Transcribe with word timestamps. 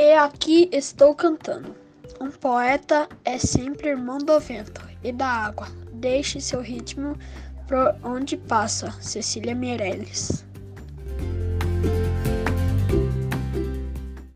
E 0.00 0.12
aqui 0.12 0.68
estou 0.70 1.12
cantando. 1.12 1.74
Um 2.20 2.30
poeta 2.30 3.08
é 3.24 3.36
sempre 3.36 3.88
irmão 3.88 4.18
do 4.18 4.38
vento 4.38 4.80
e 5.02 5.10
da 5.10 5.26
água. 5.26 5.66
Deixe 5.92 6.40
seu 6.40 6.60
ritmo 6.60 7.18
por 7.66 7.96
onde 8.04 8.36
passa. 8.36 8.92
Cecília 9.00 9.56
Meirelles. 9.56 10.46